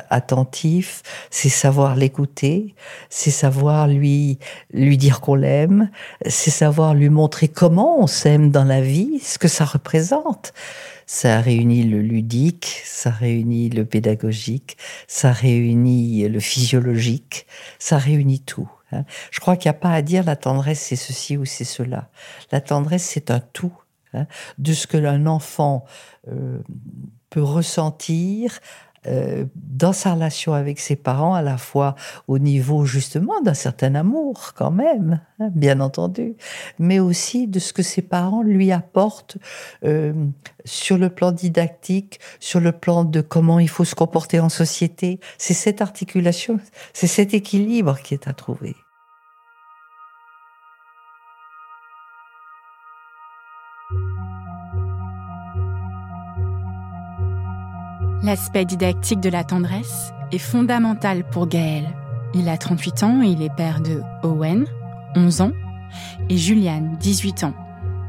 [0.08, 2.76] attentif, c'est savoir l'écouter,
[3.10, 4.38] c'est savoir lui
[4.72, 5.90] dire qu'on l'aime,
[6.24, 10.52] c'est savoir lui montrer comment on s'aime dans la vie, ce que ça représente.
[11.06, 14.76] Ça réunit le ludique, ça réunit le pédagogique,
[15.08, 17.46] ça réunit le physiologique,
[17.80, 18.70] ça réunit tout.
[18.92, 19.04] Hein.
[19.30, 22.08] Je crois qu'il n'y a pas à dire la tendresse c'est ceci ou c'est cela.
[22.52, 23.72] La tendresse c'est un tout
[24.14, 24.26] hein,
[24.58, 25.84] de ce que l'un enfant
[26.28, 26.60] euh,
[27.30, 28.60] peut ressentir
[29.06, 31.94] euh, dans sa relation avec ses parents, à la fois
[32.28, 36.34] au niveau justement d'un certain amour quand même, hein, bien entendu,
[36.78, 39.38] mais aussi de ce que ses parents lui apportent
[39.84, 40.12] euh,
[40.64, 45.20] sur le plan didactique, sur le plan de comment il faut se comporter en société.
[45.38, 46.58] C'est cette articulation,
[46.92, 48.74] c'est cet équilibre qui est à trouver.
[58.26, 61.88] L'aspect didactique de la tendresse est fondamental pour Gaël.
[62.34, 64.66] Il a 38 ans et il est père de Owen,
[65.14, 65.52] 11 ans,
[66.28, 67.54] et Juliane, 18 ans,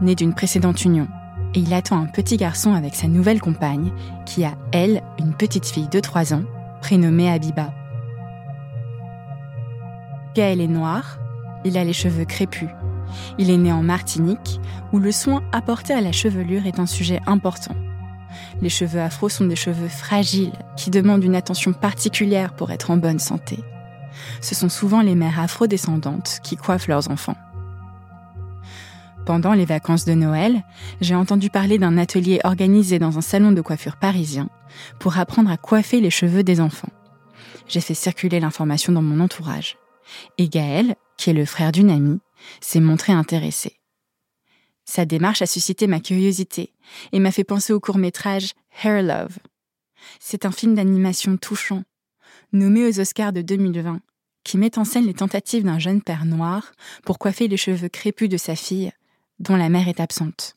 [0.01, 1.07] née d'une précédente union.
[1.53, 3.91] Et il attend un petit garçon avec sa nouvelle compagne,
[4.25, 6.45] qui a, elle, une petite fille de 3 ans,
[6.81, 7.71] prénommée Abiba.
[10.33, 11.19] Gaël est noir,
[11.63, 12.69] il a les cheveux crépus.
[13.37, 14.59] Il est né en Martinique,
[14.93, 17.75] où le soin apporté à la chevelure est un sujet important.
[18.61, 22.97] Les cheveux afro sont des cheveux fragiles qui demandent une attention particulière pour être en
[22.97, 23.59] bonne santé.
[24.41, 27.37] Ce sont souvent les mères afro-descendantes qui coiffent leurs enfants.
[29.25, 30.63] Pendant les vacances de Noël,
[31.01, 34.49] j'ai entendu parler d'un atelier organisé dans un salon de coiffure parisien
[34.99, 36.89] pour apprendre à coiffer les cheveux des enfants.
[37.67, 39.77] J'ai fait circuler l'information dans mon entourage.
[40.37, 42.21] Et Gaël, qui est le frère d'une amie,
[42.61, 43.76] s'est montré intéressé.
[44.87, 46.73] Sa démarche a suscité ma curiosité
[47.11, 49.37] et m'a fait penser au court métrage Hair Love.
[50.19, 51.83] C'est un film d'animation touchant,
[52.53, 53.99] nommé aux Oscars de 2020,
[54.45, 56.71] qui met en scène les tentatives d'un jeune père noir
[57.03, 58.93] pour coiffer les cheveux crépus de sa fille,
[59.39, 60.55] dont la mère est absente.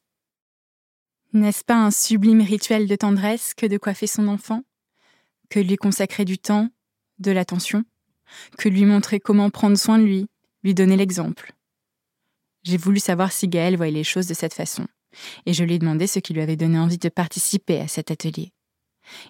[1.33, 4.63] N'est-ce pas un sublime rituel de tendresse que de coiffer son enfant?
[5.49, 6.69] Que lui consacrer du temps,
[7.19, 7.85] de l'attention?
[8.59, 10.27] Que lui montrer comment prendre soin de lui,
[10.63, 11.53] lui donner l'exemple?
[12.63, 14.87] J'ai voulu savoir si Gaël voyait les choses de cette façon,
[15.47, 18.11] et je lui ai demandé ce qui lui avait donné envie de participer à cet
[18.11, 18.53] atelier.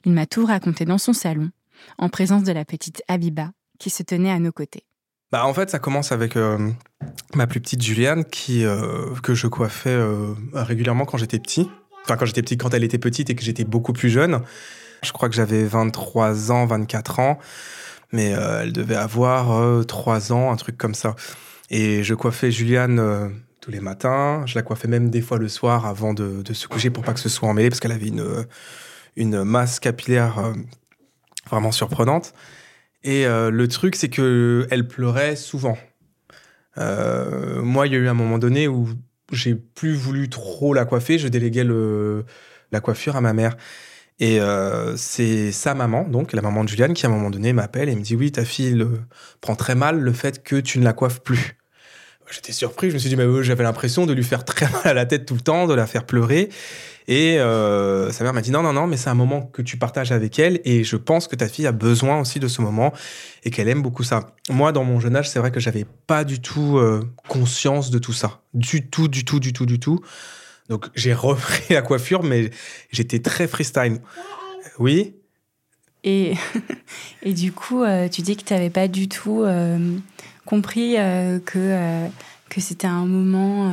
[0.05, 1.51] Il m'a tout raconté dans son salon,
[1.99, 4.85] en présence de la petite Abiba, qui se tenait à nos côtés.
[5.33, 6.71] Bah en fait, ça commence avec euh,
[7.35, 11.71] ma plus petite Juliane, euh, que je coiffais euh, régulièrement quand j'étais petit.
[12.03, 14.43] Enfin, quand j'étais petit, quand elle était petite et que j'étais beaucoup plus jeune.
[15.03, 17.39] Je crois que j'avais 23 ans, 24 ans,
[18.13, 21.15] mais elle devait avoir 3 ans, un truc comme ça.
[21.71, 23.29] Et je coiffais Juliane euh,
[23.61, 24.45] tous les matins.
[24.47, 27.21] Je la coiffais même des fois le soir avant de, se coucher pour pas que
[27.21, 28.47] ce soit emmêlé parce qu'elle avait une,
[29.17, 30.53] une masse capillaire euh,
[31.49, 32.35] vraiment surprenante.
[33.03, 35.79] Et euh, le truc, c'est que elle pleurait souvent.
[36.79, 38.89] Euh, moi, il y a eu un moment donné où
[39.33, 41.19] j'ai plus voulu trop la coiffer.
[41.19, 41.65] Je déléguais
[42.73, 43.57] la coiffure à ma mère.
[44.19, 47.55] Et euh, c'est sa maman, donc la maman de Juliane, qui à un moment donné
[47.55, 49.01] m'appelle et me dit Oui, ta fille le,
[49.41, 51.57] prend très mal le fait que tu ne la coiffes plus.
[52.31, 54.95] J'étais surpris, je me suis dit, mais j'avais l'impression de lui faire très mal à
[54.95, 56.49] la tête tout le temps, de la faire pleurer.
[57.09, 59.77] Et euh, sa mère m'a dit non, non, non, mais c'est un moment que tu
[59.77, 62.93] partages avec elle et je pense que ta fille a besoin aussi de ce moment
[63.43, 64.35] et qu'elle aime beaucoup ça.
[64.49, 67.99] Moi, dans mon jeune âge, c'est vrai que j'avais pas du tout euh, conscience de
[67.99, 68.43] tout ça.
[68.55, 69.99] Du tout, du tout, du tout, du tout.
[70.69, 72.51] Donc j'ai repris la coiffure, mais
[72.93, 73.99] j'étais très freestyle.
[74.79, 75.17] Oui
[76.05, 76.35] et,
[77.25, 79.45] et du coup, euh, tu dis que tu n'avais pas du tout
[80.51, 80.97] compris
[81.47, 82.09] que,
[82.49, 83.73] que c'était un moment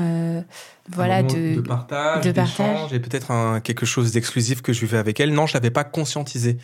[0.89, 2.93] voilà, de, de, partage, de partage.
[2.93, 5.33] et peut-être un, quelque chose d'exclusif que je vivais avec elle.
[5.33, 6.57] Non, je l'avais pas conscientisé.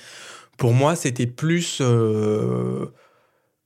[0.58, 1.80] Pour moi, c'était plus.
[1.82, 2.86] Euh,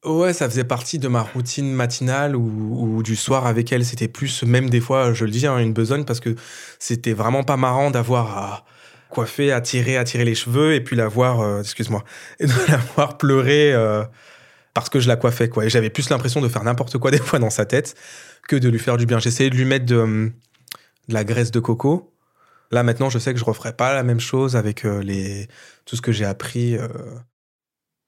[0.04, 3.86] ouais, ça faisait partie de ma routine matinale ou, du soir avec elle.
[3.86, 6.36] C'était plus, même des fois, je le dis, hein, une besogne parce que
[6.80, 8.66] c'était vraiment pas marrant d'avoir à
[9.10, 12.04] coiffer, à tirer, à tirer les cheveux et puis la voir, euh, excuse-moi,
[12.40, 14.04] et de la voir pleurer euh,
[14.80, 15.66] parce que je la coiffais, quoi.
[15.66, 17.96] Et j'avais plus l'impression de faire n'importe quoi des fois dans sa tête
[18.48, 19.20] que de lui faire du bien.
[19.20, 20.32] J'essayais de lui mettre de,
[21.08, 22.14] de la graisse de coco.
[22.72, 25.48] Là, maintenant, je sais que je referai pas la même chose avec euh, les,
[25.86, 26.78] tout ce que j'ai appris.
[26.78, 26.88] Euh.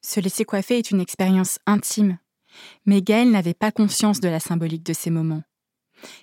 [0.01, 2.17] Se laisser coiffer est une expérience intime.
[2.85, 5.43] Mais Gaël n'avait pas conscience de la symbolique de ces moments.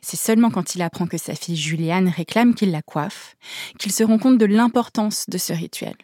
[0.00, 3.36] C'est seulement quand il apprend que sa fille Juliane réclame qu'il la coiffe
[3.78, 5.96] qu'il se rend compte de l'importance de ce rituel.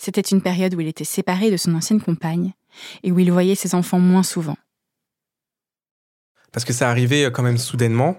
[0.00, 2.54] C'était une période où il était séparé de son ancienne compagne
[3.02, 4.56] et où il voyait ses enfants moins souvent.
[6.52, 8.16] Parce que ça arrivait quand même soudainement.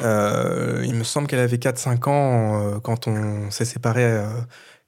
[0.00, 4.02] Euh, il me semble qu'elle avait 4-5 ans euh, quand on s'est séparé.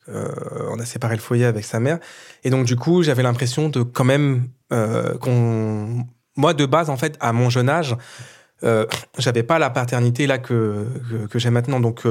[0.08, 0.32] Euh,
[0.70, 1.98] on a séparé le foyer avec sa mère.
[2.44, 6.06] Et donc, du coup, j'avais l'impression de quand même qu'on.
[6.38, 7.94] Moi, de base, en fait, à mon jeune âge,
[9.18, 10.86] j'avais pas la paternité là que,
[11.30, 11.80] que, j'ai maintenant.
[11.80, 12.02] Donc,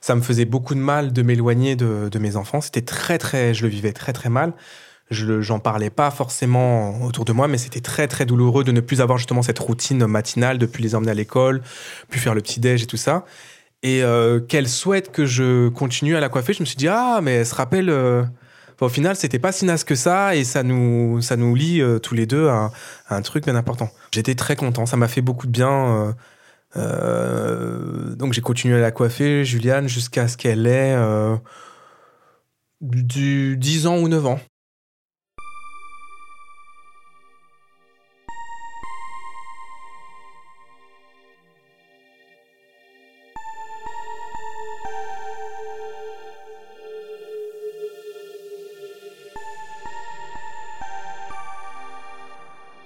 [0.00, 2.60] ça me faisait beaucoup de mal de m'éloigner de, mes enfants.
[2.60, 3.54] C'était très, très.
[3.54, 4.52] Je le vivais très, très mal
[5.10, 8.80] je j'en parlais pas forcément autour de moi, mais c'était très très douloureux de ne
[8.80, 11.62] plus avoir justement cette routine matinale, de plus les emmener à l'école,
[12.10, 13.24] puis faire le petit déj et tout ça.
[13.82, 17.20] Et euh, qu'elle souhaite que je continue à la coiffer, je me suis dit ah
[17.22, 17.88] mais elle se rappelle.
[18.82, 21.80] Euh, au final, c'était pas si naze que ça et ça nous ça nous lie
[21.80, 22.70] euh, tous les deux à,
[23.10, 23.90] un truc bien important.
[24.12, 26.14] J'étais très content, ça m'a fait beaucoup de bien.
[26.74, 30.96] donc j'ai continué à la coiffer, Juliane, jusqu'à ce qu'elle ait
[32.80, 34.40] du 10 ans ou 9 ans.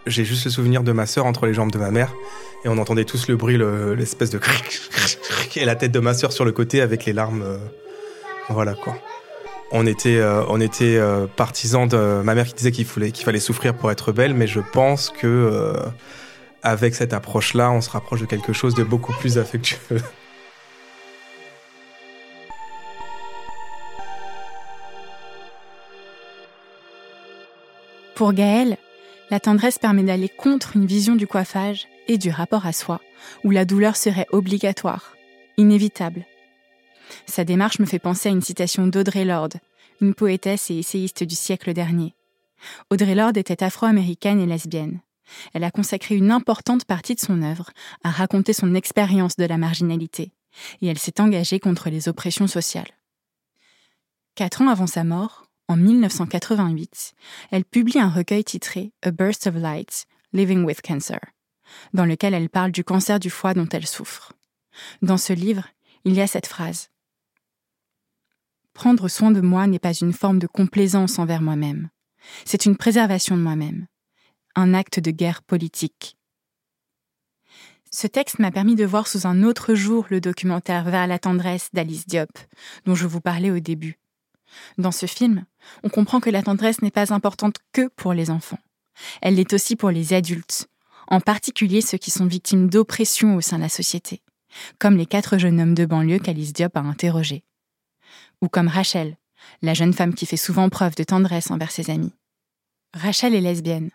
[0.07, 2.13] J'ai juste le souvenir de ma sœur entre les jambes de ma mère
[2.65, 3.57] et on entendait tous le bruit,
[3.97, 4.41] l'espèce de
[5.57, 7.43] et la tête de ma sœur sur le côté avec les larmes.
[7.43, 7.59] Euh,
[8.49, 8.97] voilà quoi.
[9.71, 13.25] On était, euh, on était euh, partisans de ma mère qui disait qu'il fallait, qu'il
[13.25, 15.75] fallait souffrir pour être belle, mais je pense que
[16.63, 19.79] avec cette approche-là, on se rapproche de quelque chose de beaucoup plus affectueux.
[28.15, 28.77] Pour Gaël,
[29.33, 33.01] la tendresse permet d'aller contre une vision du coiffage et du rapport à soi,
[33.45, 35.17] où la douleur serait obligatoire,
[35.57, 36.27] inévitable.
[37.25, 39.55] Sa démarche me fait penser à une citation d'Audrey Lorde,
[40.03, 42.15] une poétesse et essayiste du siècle dernier.
[42.91, 45.01] Audrey Lorde était afro-américaine et lesbienne.
[45.55, 47.71] Elle a consacré une importante partie de son œuvre
[48.05, 50.33] à raconter son expérience de la marginalité,
[50.83, 52.93] et elle s'est engagée contre les oppressions sociales.
[54.35, 57.15] Quatre ans avant sa mort, en 1988,
[57.51, 60.05] elle publie un recueil titré A Burst of Light,
[60.35, 61.19] Living with Cancer,
[61.95, 64.35] dans lequel elle parle du cancer du foie dont elle souffre.
[65.01, 65.67] Dans ce livre,
[66.05, 66.91] il y a cette phrase.
[68.75, 71.89] Prendre soin de moi n'est pas une forme de complaisance envers moi-même,
[72.45, 73.87] c'est une préservation de moi-même,
[74.55, 76.19] un acte de guerre politique.
[77.91, 81.71] Ce texte m'a permis de voir sous un autre jour le documentaire Vers la tendresse
[81.73, 82.39] d'Alice Diop,
[82.85, 84.02] dont je vous parlais au début.
[84.79, 85.45] Dans ce film,
[85.83, 88.59] on comprend que la tendresse n'est pas importante que pour les enfants.
[89.21, 90.69] Elle l'est aussi pour les adultes,
[91.09, 94.21] en particulier ceux qui sont victimes d'oppression au sein de la société,
[94.79, 97.45] comme les quatre jeunes hommes de banlieue qu'Alice Diop a interrogés.
[98.41, 99.17] Ou comme Rachel,
[99.63, 102.13] la jeune femme qui fait souvent preuve de tendresse envers ses amis.
[102.95, 103.91] Rachel est lesbienne.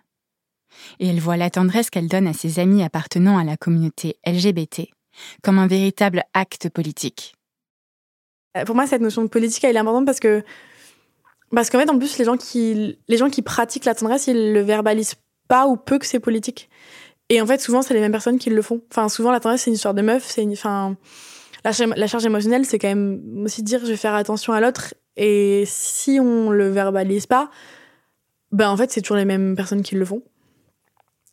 [0.99, 4.89] Et elle voit la tendresse qu'elle donne à ses amis appartenant à la communauté LGBT
[5.41, 7.36] comme un véritable acte politique.
[8.61, 10.43] Euh, pour moi, cette notion de politique, elle est importante parce que
[11.51, 14.53] Parce qu'en fait, en plus, les gens qui, les gens qui pratiquent la tendresse, ils
[14.53, 15.15] le verbalisent
[15.47, 16.69] pas ou peu que c'est politique.
[17.29, 18.81] Et en fait, souvent, c'est les mêmes personnes qui le font.
[18.91, 20.25] Enfin, souvent, la tendresse, c'est une histoire de meuf.
[20.25, 20.97] C'est une, enfin,
[21.63, 24.93] la, charge- émotionnelle, c'est quand même aussi dire je vais faire attention à l'autre.
[25.15, 27.49] Et si on le verbalise pas,
[28.51, 30.21] ben en fait, c'est toujours les mêmes personnes qui le font.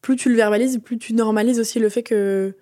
[0.00, 2.56] Plus tu le verbalises, plus tu normalises aussi le fait que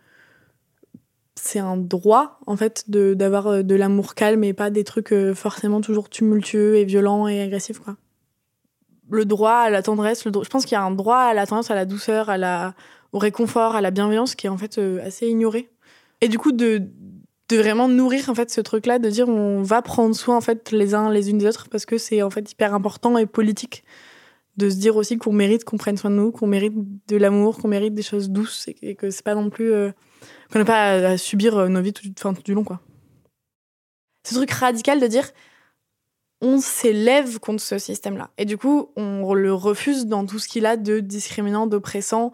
[1.34, 5.12] c'est un droit, en fait, de- d'avoir euh, de l'amour calme et pas des trucs
[5.12, 7.96] euh, forcément toujours tumultueux et violents et agressifs, quoi.
[9.10, 11.46] Le droit à la tendresse, le je pense qu'il y a un droit à la
[11.46, 12.74] tendresse, à la douceur, à la,
[13.12, 15.68] au réconfort, à la bienveillance qui est en fait euh, assez ignoré.
[16.22, 16.82] Et du coup, de,
[17.48, 20.70] de vraiment nourrir en fait ce truc-là, de dire on va prendre soin en fait
[20.70, 23.84] les uns les unes des autres parce que c'est en fait hyper important et politique
[24.56, 26.74] de se dire aussi qu'on mérite qu'on prenne soin de nous, qu'on mérite
[27.08, 29.90] de l'amour, qu'on mérite des choses douces et et que c'est pas non plus euh,
[30.52, 32.80] qu'on n'a pas à, subir euh, nos vies tout, du long quoi.
[34.24, 35.30] Ce truc radical de dire
[36.44, 38.30] on s'élève contre ce système-là.
[38.36, 42.32] Et du coup, on le refuse dans tout ce qu'il a de discriminant, d'oppressant.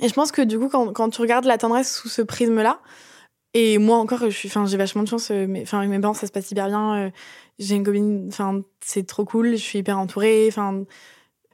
[0.00, 2.80] Et je pense que du coup, quand, quand tu regardes la tendresse sous ce prisme-là,
[3.54, 5.30] et moi encore, j'ai vachement de chance.
[5.30, 7.12] euh, mais, enfin, mes parents, ça se passe hyper bien.
[7.60, 8.30] j'ai une copine,
[8.80, 9.52] c'est trop cool.
[9.52, 10.48] Je suis hyper entourée.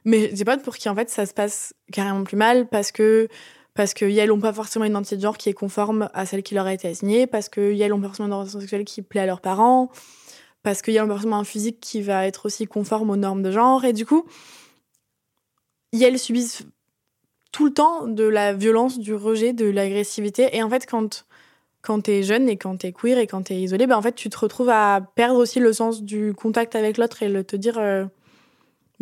[0.05, 3.27] Mais des potes pour qui en fait ça se passe carrément plus mal parce que
[3.73, 6.53] parce que n'ont pas forcément une identité de genre qui est conforme à celle qui
[6.53, 9.21] leur a été assignée, parce que elles n'ont pas forcément une orientation sexuelle qui plaît
[9.21, 9.89] à leurs parents,
[10.61, 13.51] parce qu'il y a forcément un physique qui va être aussi conforme aux normes de
[13.51, 13.83] genre.
[13.83, 14.25] Et du coup,
[15.91, 16.63] elles subissent
[17.51, 20.55] tout le temps de la violence, du rejet, de l'agressivité.
[20.55, 21.25] Et en fait, quand,
[21.81, 24.29] quand t'es jeune et quand t'es queer et quand t'es isolé, ben en fait, tu
[24.29, 27.77] te retrouves à perdre aussi le sens du contact avec l'autre et le te dire,
[27.79, 28.05] euh,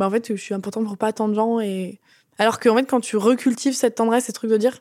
[0.01, 1.59] ben en fait, je suis important pour pas tant de gens.
[1.59, 1.99] Et...
[2.39, 4.79] Alors qu'en fait, quand tu recultives cette tendresse, ces trucs de dire,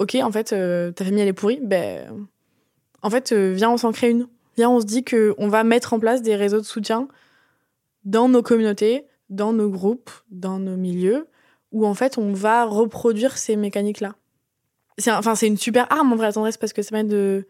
[0.00, 2.28] ok, en fait, euh, ta famille, elle est pourrie, ben,
[3.02, 4.26] en fait, euh, viens, on s'en crée une.
[4.58, 7.08] Viens, on se dit qu'on va mettre en place des réseaux de soutien
[8.04, 11.26] dans nos communautés, dans nos groupes, dans nos milieux,
[11.72, 14.14] où en fait, on va reproduire ces mécaniques-là.
[14.98, 17.46] C'est enfin, c'est une super arme en vrai, la tendresse, parce que ça permet de.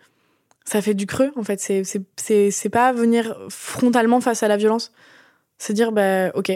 [0.64, 1.58] Ça fait du creux, en fait.
[1.60, 4.92] C'est- C'est c'est- c'est pas venir frontalement face à la violence.
[5.58, 6.52] C'est dire, bah, ok.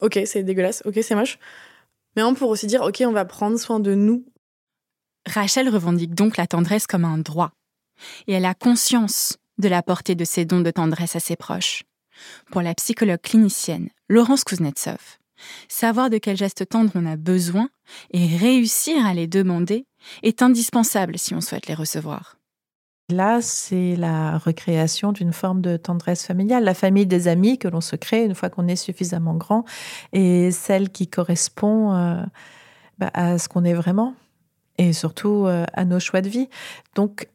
[0.00, 0.82] Ok, c'est dégueulasse.
[0.84, 1.38] Ok, c'est moche.
[2.14, 4.24] Mais on peut aussi dire, ok, on va prendre soin de nous.
[5.26, 7.52] Rachel revendique donc la tendresse comme un droit.
[8.26, 11.82] Et elle a conscience de la portée de ses dons de tendresse à ses proches.
[12.50, 15.18] Pour la psychologue clinicienne Laurence Kuznetsov,
[15.68, 17.68] savoir de quels gestes tendres on a besoin
[18.10, 19.86] et réussir à les demander
[20.22, 22.35] est indispensable si on souhaite les recevoir.
[23.08, 27.80] Là, c'est la recréation d'une forme de tendresse familiale, la famille des amis que l'on
[27.80, 29.64] se crée une fois qu'on est suffisamment grand
[30.12, 32.20] et celle qui correspond euh,
[32.98, 34.14] bah, à ce qu'on est vraiment
[34.78, 36.48] et surtout euh, à nos choix de vie.
[36.96, 37.28] Donc,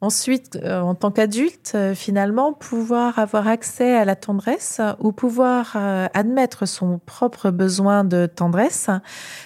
[0.00, 5.72] ensuite, euh, en tant qu'adulte, euh, finalement, pouvoir avoir accès à la tendresse ou pouvoir
[5.76, 8.90] euh, admettre son propre besoin de tendresse,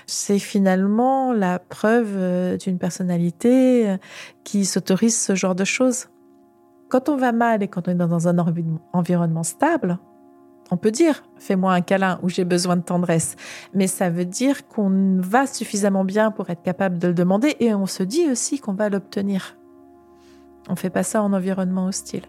[0.07, 3.96] c'est finalement la preuve d'une personnalité
[4.44, 6.07] qui s'autorise ce genre de choses.
[6.88, 9.98] Quand on va mal et quand on est dans un envi- environnement stable,
[10.72, 13.36] on peut dire fais-moi un câlin ou j'ai besoin de tendresse,
[13.74, 17.74] mais ça veut dire qu'on va suffisamment bien pour être capable de le demander et
[17.74, 19.57] on se dit aussi qu'on va l'obtenir.
[20.68, 22.22] On fait pas ça en environnement hostile.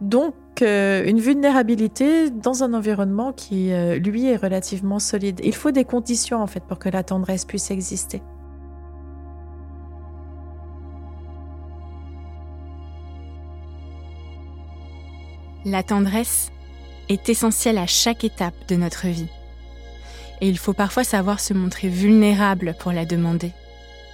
[0.00, 5.40] Donc, euh, une vulnérabilité dans un environnement qui, euh, lui, est relativement solide.
[5.44, 8.22] Il faut des conditions, en fait, pour que la tendresse puisse exister.
[15.66, 16.50] La tendresse
[17.10, 19.28] est essentielle à chaque étape de notre vie.
[20.40, 23.52] Et il faut parfois savoir se montrer vulnérable pour la demander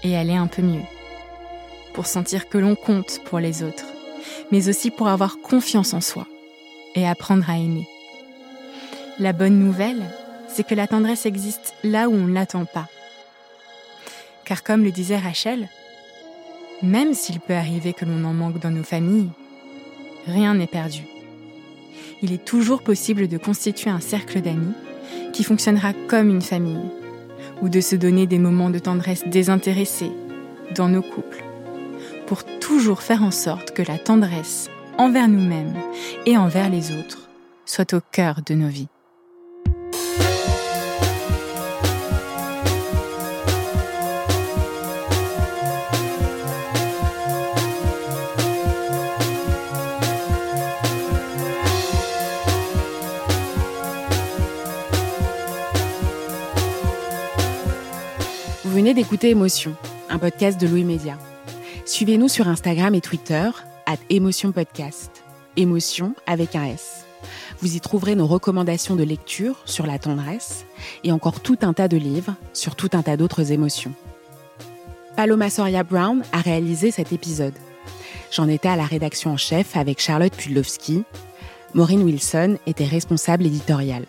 [0.02, 0.82] et aller un peu mieux.
[1.96, 3.86] Pour sentir que l'on compte pour les autres,
[4.52, 6.28] mais aussi pour avoir confiance en soi
[6.94, 7.88] et apprendre à aimer.
[9.18, 10.08] La bonne nouvelle,
[10.46, 12.86] c'est que la tendresse existe là où on ne l'attend pas.
[14.44, 15.68] Car comme le disait Rachel,
[16.80, 19.30] même s'il peut arriver que l'on en manque dans nos familles,
[20.28, 21.02] rien n'est perdu
[22.22, 24.72] il est toujours possible de constituer un cercle d'amis
[25.32, 26.90] qui fonctionnera comme une famille,
[27.62, 30.10] ou de se donner des moments de tendresse désintéressés
[30.74, 31.44] dans nos couples,
[32.26, 34.68] pour toujours faire en sorte que la tendresse
[34.98, 35.74] envers nous-mêmes
[36.26, 37.28] et envers les autres
[37.64, 38.88] soit au cœur de nos vies.
[58.64, 59.74] Vous venez d'écouter Émotion,
[60.10, 61.16] un podcast de Louis Média.
[61.86, 63.48] Suivez-nous sur Instagram et Twitter,
[63.86, 65.22] at Émotion Podcast.
[65.56, 67.04] Émotion avec un S.
[67.60, 70.66] Vous y trouverez nos recommandations de lecture sur la tendresse
[71.04, 73.92] et encore tout un tas de livres sur tout un tas d'autres émotions.
[75.14, 77.54] Paloma Soria Brown a réalisé cet épisode.
[78.32, 81.04] J'en étais à la rédaction en chef avec Charlotte Pudlowski.
[81.72, 84.06] Maureen Wilson était responsable éditoriale.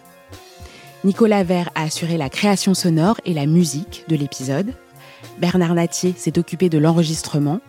[1.04, 4.74] Nicolas Vert a assuré la création sonore et la musique de l'épisode.
[5.38, 7.60] Bernard Natier s'est occupé de l'enregistrement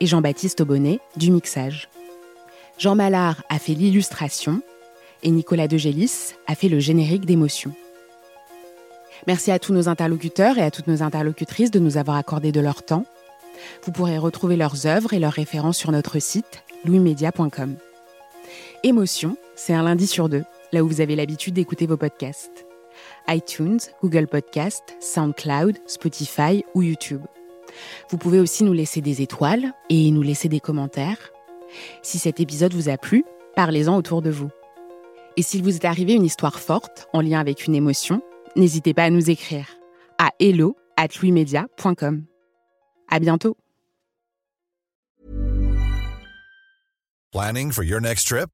[0.00, 1.88] et Jean-Baptiste Aubonnet du mixage.
[2.78, 4.60] Jean Mallard a fait l'illustration
[5.22, 7.72] et Nicolas Degélis a fait le générique d'émotion.
[9.26, 12.60] Merci à tous nos interlocuteurs et à toutes nos interlocutrices de nous avoir accordé de
[12.60, 13.06] leur temps.
[13.84, 17.76] Vous pourrez retrouver leurs œuvres et leurs références sur notre site louismedia.com.
[18.82, 22.66] Émotion, c'est un lundi sur deux, là où vous avez l'habitude d'écouter vos podcasts.
[23.28, 27.22] iTunes, Google Podcast, SoundCloud, Spotify ou YouTube.
[28.10, 31.32] Vous pouvez aussi nous laisser des étoiles et nous laisser des commentaires.
[32.02, 33.24] Si cet épisode vous a plu,
[33.56, 34.50] parlez-en autour de vous.
[35.36, 38.22] Et s'il vous est arrivé une histoire forte en lien avec une émotion,
[38.56, 39.66] n'hésitez pas à nous écrire
[40.18, 40.76] à hello.
[40.96, 41.08] À
[43.18, 43.56] bientôt.
[47.32, 48.53] Planning for your next trip?